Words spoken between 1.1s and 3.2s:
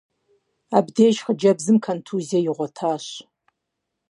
хъыджэбзым контузие игъуэтащ.